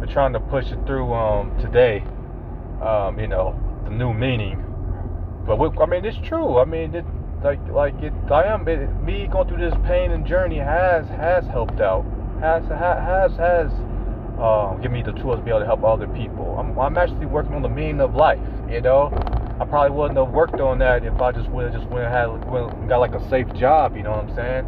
we're 0.02 0.12
trying 0.12 0.34
to 0.34 0.40
push 0.40 0.66
it 0.72 0.80
through 0.88 1.14
um, 1.14 1.56
today. 1.62 2.04
Um, 2.82 3.20
you 3.20 3.28
know, 3.28 3.56
the 3.86 3.92
new 3.92 4.14
meaning. 4.14 4.58
But 5.46 5.60
we, 5.60 5.70
I 5.80 5.86
mean, 5.86 6.04
it's 6.04 6.18
true. 6.28 6.58
I 6.58 6.66
mean, 6.66 6.96
it, 6.96 7.06
like 7.44 7.60
like 7.70 7.94
it, 8.02 8.12
I 8.32 8.46
am 8.46 8.68
it, 8.68 8.90
me 9.04 9.28
going 9.32 9.48
through 9.48 9.70
this 9.70 9.78
pain 9.86 10.12
and 10.12 10.26
journey 10.26 10.58
has 10.58 11.08
has 11.10 11.46
helped 11.46 11.80
out. 11.80 12.04
Has 12.40 12.64
has 12.70 13.32
has 13.38 13.72
uh, 14.42 14.74
given 14.82 14.94
me 14.94 15.04
the 15.04 15.14
tools 15.22 15.38
to 15.38 15.44
be 15.44 15.52
able 15.52 15.60
to 15.60 15.66
help 15.68 15.84
other 15.84 16.08
people. 16.08 16.58
I'm 16.58 16.78
I'm 16.80 16.98
actually 16.98 17.28
working 17.28 17.54
on 17.54 17.62
the 17.62 17.70
meaning 17.70 18.02
of 18.02 18.16
life. 18.16 18.42
You 18.70 18.82
know 18.82 19.14
I 19.62 19.66
probably 19.66 19.96
wouldn't 19.96 20.18
have 20.18 20.30
worked 20.30 20.60
on 20.60 20.80
that 20.80 21.06
if 21.06 21.22
I 21.22 21.32
just 21.32 21.48
would 21.50 21.72
have 21.72 21.80
just 21.80 21.88
went 21.92 22.06
and 22.06 22.14
had 22.14 22.50
went, 22.50 22.90
got 22.90 22.98
like 22.98 23.14
a 23.14 23.30
safe 23.30 23.46
job. 23.54 23.96
You 23.96 24.02
know 24.02 24.10
what 24.10 24.26
I'm 24.26 24.36
saying? 24.36 24.66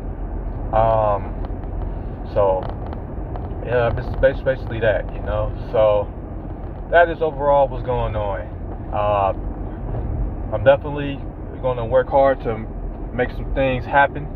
Um, 0.70 1.34
so 2.36 2.62
yeah, 3.66 3.92
it's 3.98 4.44
basically 4.44 4.80
that. 4.82 5.06
You 5.14 5.22
know, 5.22 5.56
so 5.72 6.10
that 6.92 7.10
is 7.10 7.22
overall 7.22 7.68
what's 7.68 7.86
going 7.86 8.16
on. 8.16 8.42
Uh, 8.94 9.34
I'm 10.54 10.64
definitely 10.64 11.20
going 11.62 11.78
to 11.78 11.86
work 11.86 12.10
hard 12.10 12.42
to 12.42 12.58
make 13.14 13.32
some 13.32 13.54
things 13.54 13.86
happen, 13.86 14.28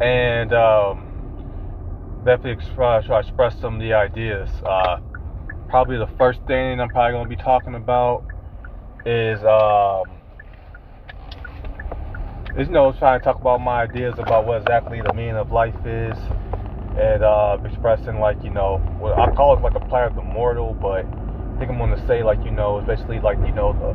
and 0.00 0.52
um, 0.52 2.22
definitely 2.24 2.64
try 2.74 3.02
to 3.02 3.18
express 3.18 3.58
some 3.60 3.74
of 3.74 3.80
the 3.80 3.92
ideas. 3.94 4.48
Uh, 4.64 4.98
probably 5.68 5.98
the 5.98 6.08
first 6.18 6.40
thing 6.46 6.80
I'm 6.80 6.88
probably 6.88 7.12
going 7.12 7.28
to 7.28 7.36
be 7.36 7.42
talking 7.42 7.74
about 7.74 8.24
is 9.06 9.42
um 9.44 10.20
is 12.58 12.68
you 12.68 12.74
know 12.74 12.92
trying 12.92 13.18
to 13.18 13.24
talk 13.24 13.40
about 13.40 13.60
my 13.60 13.82
ideas 13.82 14.14
about 14.18 14.44
what 14.44 14.60
exactly 14.60 15.00
the 15.00 15.14
meaning 15.14 15.36
of 15.36 15.50
life 15.52 15.74
is 15.86 16.18
and 16.96 17.22
uh 17.22 17.58
expressing 17.64 18.18
like 18.20 18.42
you 18.44 18.50
know 18.50 18.78
what 18.98 19.18
I 19.18 19.28
call 19.28 19.54
it 19.56 19.62
like 19.62 19.74
a 19.76 19.80
player 19.80 20.06
of 20.06 20.14
the 20.14 20.22
mortal 20.22 20.76
but 20.80 21.06
I 21.06 21.58
think 21.58 21.70
I'm 21.70 21.78
gonna 21.78 22.02
say 22.06 22.22
like 22.22 22.44
you 22.44 22.50
know 22.50 22.78
it's 22.78 22.86
basically 22.86 23.20
like 23.20 23.38
you 23.44 23.52
know 23.52 23.74
the 23.74 23.94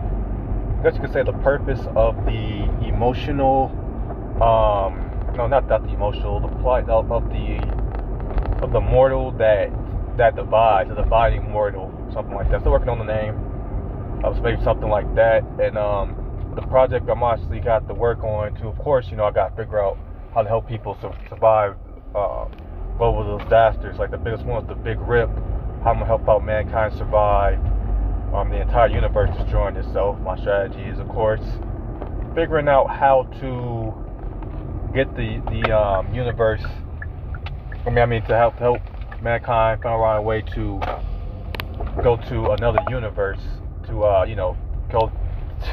I 0.80 0.84
guess 0.84 0.96
you 0.96 1.02
could 1.02 1.14
say 1.14 1.24
the 1.24 1.34
purpose 1.34 1.88
of 1.96 2.16
the 2.26 2.70
emotional 2.82 3.74
um 4.42 5.12
no 5.36 5.48
not 5.48 5.68
that 5.70 5.84
the 5.86 5.94
emotional 5.94 6.40
the 6.42 6.50
plight 6.50 6.88
of, 6.90 7.12
of 7.12 7.30
the 7.32 7.72
of 8.62 8.72
the 8.72 8.82
mortal 8.82 9.32
that 9.34 9.72
that 10.18 10.36
divides 10.36 10.90
the 10.90 10.96
dividing 10.96 11.50
mortal 11.52 11.94
something 12.14 12.36
like 12.36 12.50
that 12.50 12.62
still 12.62 12.72
working 12.72 12.90
on 12.90 12.98
the 13.00 13.06
name 13.06 13.36
I 14.24 14.30
was 14.30 14.40
maybe 14.44 14.62
something 14.64 14.90
like 14.90 15.14
that. 15.16 15.46
And 15.60 15.78
um, 15.78 16.18
the 16.56 16.62
project 16.64 17.08
I'm 17.10 17.24
actually 17.24 17.60
got 17.60 17.88
to 17.88 17.94
work 17.94 18.24
on 18.24 18.54
to 18.56 18.68
Of 18.68 18.78
course, 18.78 19.08
you 19.12 19.18
know 19.18 19.26
I 19.26 19.32
got 19.32 19.50
to 19.50 19.56
figure 19.64 19.84
out 19.84 20.00
how 20.34 20.44
to 20.44 20.50
help 20.50 20.68
people 20.68 20.98
su- 21.02 21.14
survive 21.30 21.78
uh, 22.16 22.46
global 22.98 23.38
disasters. 23.38 23.98
Like 23.98 24.12
the 24.12 24.18
biggest 24.18 24.46
one 24.46 24.64
is 24.64 24.70
the 24.70 24.76
Big 24.76 25.00
Rip. 25.00 25.30
How 25.84 25.92
I'm 25.92 26.00
gonna 26.00 26.06
help 26.06 26.28
out 26.28 26.44
mankind 26.44 26.96
survive 26.98 27.60
um, 28.34 28.50
the 28.50 28.62
entire 28.62 28.90
universe 28.90 29.30
destroying 29.38 29.76
itself. 29.76 30.20
My 30.22 30.38
strategy 30.38 30.82
is, 30.82 31.00
of 31.00 31.08
course, 31.10 31.42
figuring 32.34 32.68
out 32.68 32.88
how 32.88 33.24
to 33.40 33.94
get 34.94 35.16
the 35.16 35.42
the 35.52 35.78
um, 35.78 36.14
universe. 36.14 36.64
I 37.86 37.90
mean, 37.90 38.00
I 38.00 38.06
mean 38.06 38.24
to 38.24 38.36
help 38.36 38.56
help 38.56 38.82
mankind 39.22 39.82
find 39.82 40.20
a 40.20 40.22
way 40.22 40.42
to 40.42 40.80
go 42.04 42.18
to 42.30 42.52
another 42.52 42.80
universe 42.90 43.40
to 43.88 44.04
uh, 44.04 44.26
you 44.28 44.36
know 44.36 44.58
go 44.92 45.12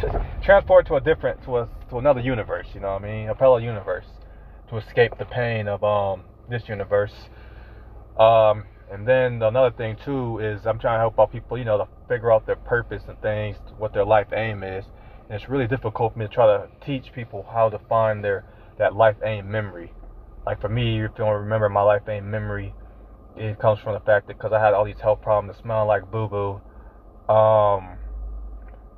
transport 0.43 0.87
to 0.87 0.95
a 0.95 1.01
different 1.01 1.43
to 1.45 1.59
a 1.59 1.69
to 1.91 1.99
another 1.99 2.21
universe. 2.21 2.67
You 2.75 2.81
know 2.81 2.93
what 2.93 3.03
I 3.03 3.07
mean? 3.07 3.29
A 3.29 3.35
parallel 3.35 3.61
universe 3.61 4.07
to 4.69 4.77
escape 4.77 5.19
the 5.19 5.25
pain 5.25 5.69
of 5.69 5.83
um 5.85 6.23
this 6.49 6.69
universe. 6.69 7.13
Um, 8.19 8.65
and 8.91 9.09
then 9.09 9.43
another 9.43 9.71
thing 9.71 9.97
too 10.05 10.39
is 10.39 10.67
I'm 10.67 10.79
trying 10.79 10.97
to 10.97 11.01
help 11.01 11.19
out 11.19 11.33
people, 11.33 11.57
you 11.57 11.65
know, 11.65 11.79
to 11.79 11.89
figure 12.09 12.31
out 12.31 12.47
their 12.47 12.57
purpose 12.57 13.03
and 13.09 13.21
things, 13.23 13.57
what 13.79 13.95
their 13.95 14.05
life 14.05 14.29
aim 14.33 14.63
is. 14.63 14.85
And 15.29 15.41
it's 15.41 15.49
really 15.49 15.67
difficult 15.67 16.13
for 16.13 16.19
me 16.19 16.27
to 16.27 16.33
try 16.33 16.47
to 16.47 16.69
teach 16.85 17.13
people 17.15 17.47
how 17.51 17.71
to 17.71 17.79
find 17.89 18.23
their 18.23 18.45
that 18.79 18.95
life 18.95 19.17
aim 19.25 19.51
memory. 19.51 19.93
Like 20.45 20.61
for 20.61 20.69
me, 20.69 20.97
if 20.97 21.03
you 21.03 21.09
don't 21.17 21.41
remember 21.41 21.69
my 21.69 21.83
life 21.83 22.03
aim 22.09 22.31
memory, 22.31 22.75
it 23.37 23.59
comes 23.59 23.81
from 23.81 23.95
the 23.95 24.01
fact 24.01 24.27
that 24.27 24.37
because 24.37 24.53
I 24.53 24.61
had 24.61 24.75
all 24.75 24.85
these 24.85 25.01
health 25.01 25.23
problems, 25.23 25.57
smelled 25.59 25.89
like 25.89 26.11
boo 26.11 26.29
boo. 26.29 26.61
Um, 27.33 27.97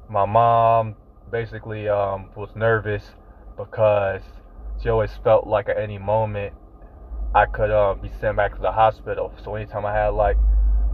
my 0.09 0.25
mom 0.25 0.97
basically 1.31 1.89
um, 1.89 2.31
was 2.35 2.51
nervous 2.57 3.13
because 3.57 4.23
she 4.83 4.89
always 4.89 5.11
felt 5.23 5.47
like 5.47 5.69
at 5.69 5.79
any 5.79 5.99
moment 5.99 6.55
I 7.35 7.47
could 7.47 7.71
um, 7.71 8.01
be 8.01 8.11
sent 8.21 8.37
back 8.37 8.55
to 8.55 8.61
the 8.61 8.71
hospital. 8.71 9.33
So 9.43 9.55
anytime 9.55 9.85
I 9.85 9.93
had 9.93 10.09
like, 10.09 10.37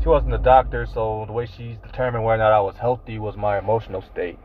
she 0.03 0.09
wasn't 0.09 0.33
a 0.33 0.39
doctor, 0.39 0.87
so 0.87 1.25
the 1.27 1.33
way 1.33 1.47
she 1.47 1.79
determined 1.85 2.25
whether 2.25 2.43
or 2.43 2.45
not 2.45 2.53
I 2.53 2.61
was 2.61 2.77
healthy 2.77 3.19
was 3.19 3.37
my 3.37 3.59
emotional 3.59 4.03
state. 4.13 4.39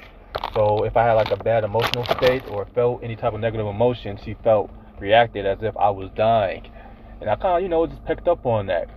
So 0.53 0.83
if 0.83 0.97
I 0.97 1.03
had 1.03 1.13
like 1.13 1.31
a 1.31 1.37
bad 1.41 1.63
emotional 1.63 2.05
state 2.17 2.43
or 2.49 2.67
felt 2.75 3.01
any 3.01 3.15
type 3.15 3.33
of 3.33 3.39
negative 3.39 3.65
emotion, 3.65 4.19
she 4.23 4.35
felt 4.43 4.69
reacted 4.99 5.45
as 5.45 5.59
if 5.61 5.75
I 5.77 5.89
was 5.89 6.09
dying. 6.15 6.69
And 7.21 7.29
I 7.29 7.35
kind 7.35 7.57
of, 7.57 7.63
you 7.63 7.69
know, 7.69 7.87
just 7.87 8.03
picked 8.05 8.27
up 8.27 8.45
on 8.45 8.67
that. 8.67 8.89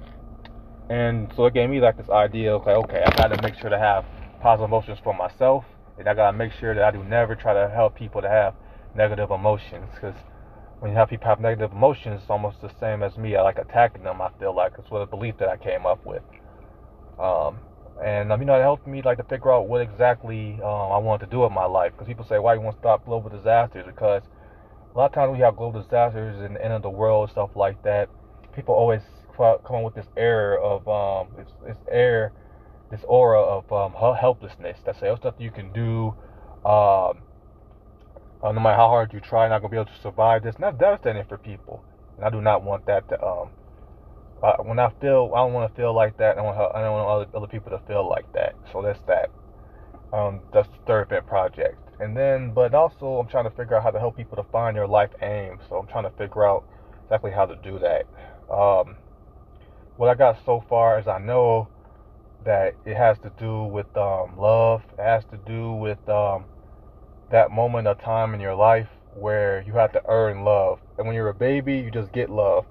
And 0.90 1.32
so 1.36 1.46
it 1.46 1.54
gave 1.54 1.70
me 1.70 1.80
like 1.80 1.96
this 1.96 2.08
idea 2.10 2.56
of 2.56 2.66
like, 2.66 2.76
okay, 2.84 3.04
I 3.06 3.16
got 3.16 3.28
to 3.28 3.40
make 3.42 3.54
sure 3.60 3.70
to 3.70 3.78
have 3.78 4.04
positive 4.40 4.70
emotions 4.70 4.98
for 5.04 5.14
myself, 5.14 5.64
and 5.98 6.08
I 6.08 6.14
gotta 6.14 6.36
make 6.36 6.52
sure 6.52 6.74
that 6.74 6.82
I 6.82 6.90
do 6.90 7.02
never 7.04 7.34
try 7.34 7.54
to 7.54 7.68
help 7.68 7.96
people 7.96 8.22
to 8.22 8.28
have 8.28 8.54
negative 8.94 9.30
emotions, 9.30 9.88
because 9.94 10.14
when 10.80 10.92
you 10.92 10.96
have 10.96 11.08
people 11.08 11.28
have 11.28 11.40
negative 11.40 11.72
emotions, 11.72 12.20
it's 12.22 12.30
almost 12.30 12.60
the 12.60 12.70
same 12.78 13.02
as 13.02 13.16
me. 13.16 13.36
I 13.36 13.42
like 13.42 13.58
attacking 13.58 14.04
them. 14.04 14.22
I 14.22 14.30
feel 14.38 14.54
like 14.54 14.72
it's 14.78 14.90
what 14.90 15.00
a 15.00 15.06
belief 15.06 15.36
that 15.38 15.48
I 15.48 15.56
came 15.56 15.86
up 15.86 16.04
with. 16.06 16.22
Um, 17.18 17.58
and 18.02 18.30
um, 18.30 18.40
you 18.40 18.46
know, 18.46 18.54
it 18.54 18.62
helped 18.62 18.86
me 18.86 19.02
like 19.02 19.18
to 19.18 19.24
figure 19.24 19.52
out 19.52 19.66
what 19.66 19.80
exactly 19.80 20.54
um, 20.62 20.92
I 20.92 20.98
wanted 20.98 21.26
to 21.26 21.30
do 21.30 21.40
with 21.40 21.52
my 21.52 21.64
life. 21.64 21.92
Because 21.92 22.06
people 22.06 22.24
say, 22.24 22.38
"Why 22.38 22.54
you 22.54 22.60
want 22.60 22.76
to 22.76 22.80
stop 22.80 23.04
global 23.04 23.28
disasters?" 23.28 23.84
Because 23.86 24.22
a 24.94 24.98
lot 24.98 25.06
of 25.06 25.12
times 25.12 25.32
we 25.32 25.40
have 25.40 25.56
global 25.56 25.82
disasters 25.82 26.40
and 26.40 26.54
the 26.54 26.64
end 26.64 26.72
of 26.72 26.82
the 26.82 26.90
world 26.90 27.30
stuff 27.30 27.50
like 27.56 27.82
that. 27.82 28.08
People 28.54 28.74
always 28.74 29.02
come 29.36 29.76
up 29.76 29.84
with 29.84 29.94
this 29.94 30.06
air 30.16 30.58
of 30.60 30.86
um, 30.88 31.28
this, 31.36 31.48
this 31.66 31.76
air, 31.90 32.32
this 32.90 33.00
aura 33.08 33.40
of 33.40 33.72
um, 33.72 33.94
helplessness. 34.14 34.78
That 34.86 34.98
say, 35.00 35.08
"Oh, 35.08 35.16
stuff 35.16 35.34
you 35.38 35.50
can 35.50 35.72
do." 35.72 36.14
Um, 36.64 37.22
uh, 38.42 38.52
no 38.52 38.60
matter 38.60 38.76
how 38.76 38.88
hard 38.88 39.12
you 39.12 39.20
try, 39.20 39.48
not 39.48 39.60
gonna 39.60 39.70
be 39.70 39.76
able 39.76 39.86
to 39.86 40.00
survive 40.02 40.42
this. 40.42 40.54
And 40.54 40.64
that's 40.64 40.78
devastating 40.78 41.24
for 41.28 41.38
people. 41.38 41.84
And 42.16 42.24
I 42.24 42.30
do 42.30 42.40
not 42.40 42.62
want 42.62 42.86
that 42.86 43.08
to. 43.08 43.24
Um, 43.24 43.50
uh, 44.42 44.56
when 44.58 44.78
I 44.78 44.90
feel, 45.00 45.32
I 45.34 45.38
don't 45.38 45.52
want 45.52 45.72
to 45.72 45.80
feel 45.80 45.94
like 45.94 46.16
that. 46.18 46.38
I 46.38 46.42
want, 46.42 46.56
I 46.74 46.80
don't 46.80 46.92
want 46.92 47.08
other, 47.08 47.36
other 47.36 47.46
people 47.48 47.76
to 47.76 47.84
feel 47.86 48.08
like 48.08 48.32
that. 48.34 48.54
So 48.72 48.82
that's 48.82 49.00
that. 49.06 49.30
Um, 50.12 50.40
that's 50.52 50.68
the 50.68 50.78
third 50.86 51.08
project. 51.26 51.76
And 52.00 52.16
then, 52.16 52.52
but 52.54 52.72
also, 52.74 53.18
I'm 53.18 53.26
trying 53.26 53.44
to 53.44 53.50
figure 53.50 53.76
out 53.76 53.82
how 53.82 53.90
to 53.90 53.98
help 53.98 54.16
people 54.16 54.36
to 54.36 54.44
find 54.52 54.76
their 54.76 54.86
life 54.86 55.10
aim. 55.22 55.58
So 55.68 55.76
I'm 55.76 55.88
trying 55.88 56.04
to 56.04 56.16
figure 56.16 56.46
out 56.46 56.64
exactly 57.04 57.32
how 57.32 57.46
to 57.46 57.56
do 57.56 57.78
that. 57.80 58.06
Um, 58.52 58.96
what 59.96 60.08
I 60.08 60.14
got 60.14 60.38
so 60.46 60.64
far 60.68 61.00
is 61.00 61.08
I 61.08 61.18
know 61.18 61.68
that 62.44 62.74
it 62.86 62.96
has 62.96 63.18
to 63.20 63.32
do 63.38 63.64
with 63.64 63.86
um, 63.96 64.38
love. 64.38 64.82
It 64.96 65.02
has 65.02 65.24
to 65.32 65.36
do 65.36 65.72
with 65.72 65.98
um, 66.08 66.44
that 67.30 67.50
moment 67.50 67.86
of 67.86 68.00
time 68.00 68.34
in 68.34 68.40
your 68.40 68.54
life 68.54 68.88
where 69.14 69.62
you 69.66 69.72
have 69.74 69.92
to 69.92 70.02
earn 70.08 70.44
love. 70.44 70.78
And 70.96 71.06
when 71.06 71.14
you're 71.14 71.28
a 71.28 71.34
baby, 71.34 71.76
you 71.78 71.90
just 71.90 72.12
get 72.12 72.30
love. 72.30 72.64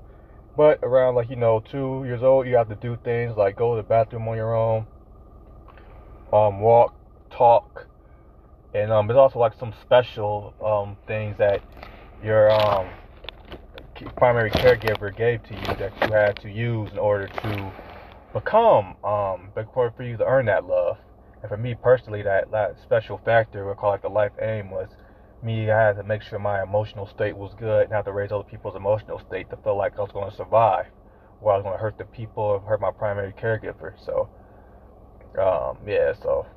But 0.56 0.80
around 0.82 1.16
like, 1.16 1.30
you 1.30 1.36
know, 1.36 1.60
two 1.60 2.04
years 2.06 2.24
old, 2.24 2.48
you 2.48 2.56
have 2.56 2.70
to 2.70 2.76
do 2.76 2.98
things 3.04 3.38
like 3.38 3.56
go 3.56 3.76
to 3.76 3.82
the 3.82 3.88
bathroom 3.88 4.28
on 4.28 4.38
your 4.38 4.56
own, 4.56 4.88
um, 6.34 6.60
walk, 6.60 6.96
talk. 7.30 7.88
And 8.74 8.92
um, 8.92 9.08
there's 9.08 9.18
also 9.18 9.40
like 9.40 9.54
some 9.60 9.74
special 9.84 10.54
um, 10.66 10.98
things 11.08 11.38
that 11.38 11.62
your 12.24 12.52
um, 12.52 12.88
primary 14.16 14.50
caregiver 14.52 15.16
gave 15.16 15.44
to 15.44 15.54
you 15.54 15.76
that 15.78 15.94
you 16.02 16.14
had 16.14 16.40
to 16.42 16.50
use 16.50 16.92
in 16.92 16.98
order 16.98 17.28
to 17.28 17.72
become, 18.34 18.96
um, 19.04 19.50
for 19.54 20.04
you 20.04 20.18
to 20.18 20.26
earn 20.26 20.48
that 20.48 20.66
love. 20.66 20.98
And 21.42 21.50
for 21.50 21.58
me 21.58 21.76
personally, 21.76 22.24
that, 22.24 22.52
that 22.52 22.78
special 22.82 23.20
factor, 23.24 23.68
we 23.68 23.74
call 23.76 23.94
it 23.94 24.02
the 24.02 24.10
life 24.10 24.32
aim, 24.42 24.72
was 24.72 24.90
me. 25.44 25.70
I 25.70 25.88
had 25.88 25.98
to 25.98 26.04
make 26.04 26.22
sure 26.22 26.40
my 26.40 26.64
emotional 26.64 27.08
state 27.08 27.38
was 27.38 27.54
good 27.60 27.84
and 27.84 27.94
have 27.94 28.06
to 28.06 28.12
raise 28.12 28.32
other 28.32 28.44
people's 28.44 28.76
emotional 28.76 29.20
state 29.20 29.50
to 29.52 29.58
feel 29.58 29.78
like 29.78 29.98
I 29.98 30.02
was 30.02 30.12
going 30.12 30.30
to 30.30 30.36
survive, 30.36 30.88
or 31.42 31.54
I 31.54 31.58
was 31.58 31.64
going 31.64 31.76
to 31.76 31.82
hurt 31.82 31.98
the 31.98 32.06
people 32.06 32.44
or 32.44 32.60
hurt 32.62 32.82
my 32.82 32.92
primary 32.92 33.34
caregiver. 33.34 33.94
So, 34.04 34.30
um, 35.40 35.78
yeah, 35.88 36.14
so, 36.22 36.48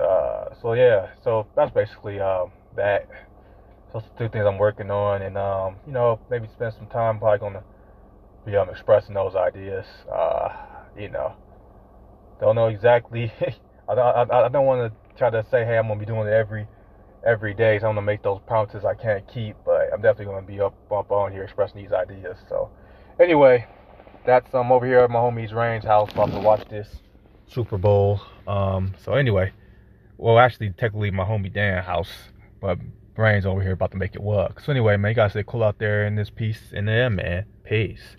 uh, 0.00 0.54
so 0.60 0.72
yeah, 0.72 1.10
so 1.22 1.46
that's 1.54 1.72
basically 1.72 2.20
um, 2.20 2.52
that. 2.74 3.08
So 3.92 4.02
two 4.18 4.28
things 4.28 4.44
I'm 4.46 4.58
working 4.58 4.90
on, 4.90 5.22
and 5.22 5.36
um, 5.36 5.76
you 5.86 5.92
know, 5.92 6.18
maybe 6.30 6.48
spend 6.48 6.74
some 6.74 6.86
time 6.88 7.18
probably 7.18 7.38
gonna 7.38 7.62
be 8.44 8.56
um, 8.56 8.68
expressing 8.70 9.14
those 9.14 9.34
ideas. 9.34 9.86
Uh, 10.10 10.48
you 10.98 11.10
know 11.10 11.36
don't 12.40 12.54
know 12.54 12.68
exactly. 12.68 13.32
I, 13.88 13.92
I, 13.92 14.46
I 14.46 14.48
don't 14.48 14.66
want 14.66 14.92
to 14.92 15.16
try 15.18 15.30
to 15.30 15.44
say, 15.50 15.64
hey, 15.64 15.78
I'm 15.78 15.88
gonna 15.88 16.00
be 16.00 16.06
doing 16.06 16.26
it 16.26 16.32
every 16.32 16.66
every 17.24 17.54
day. 17.54 17.78
So 17.78 17.88
I'm 17.88 17.94
gonna 17.94 18.06
make 18.06 18.22
those 18.22 18.40
promises 18.46 18.84
I 18.84 18.94
can't 18.94 19.26
keep, 19.28 19.56
but 19.64 19.92
I'm 19.92 20.02
definitely 20.02 20.26
gonna 20.26 20.46
be 20.46 20.60
up 20.60 20.74
up 20.92 21.10
on 21.10 21.32
here 21.32 21.44
expressing 21.44 21.82
these 21.82 21.92
ideas. 21.92 22.38
So 22.48 22.70
anyway, 23.20 23.66
that's 24.24 24.52
um 24.54 24.72
over 24.72 24.86
here 24.86 25.00
at 25.00 25.10
my 25.10 25.18
homie's 25.18 25.52
range 25.52 25.84
house. 25.84 26.10
About 26.12 26.32
to 26.32 26.40
watch 26.40 26.68
this 26.68 26.88
Super 27.46 27.78
Bowl. 27.78 28.20
Um. 28.46 28.94
So 29.04 29.14
anyway, 29.14 29.52
well, 30.18 30.38
actually, 30.38 30.70
technically 30.70 31.10
my 31.10 31.24
homie 31.24 31.52
Dan 31.52 31.82
house, 31.82 32.10
but 32.60 32.78
Brain's 33.14 33.46
over 33.46 33.62
here 33.62 33.72
about 33.72 33.90
to 33.92 33.96
make 33.96 34.14
it 34.14 34.22
work. 34.22 34.60
So 34.60 34.70
anyway, 34.70 34.96
man, 34.96 35.10
you 35.10 35.14
guys 35.14 35.32
stay 35.32 35.44
cool 35.46 35.64
out 35.64 35.78
there 35.78 36.06
in 36.06 36.14
this 36.14 36.30
piece. 36.30 36.72
And 36.72 36.86
then, 36.86 37.16
man, 37.16 37.46
peace. 37.64 38.16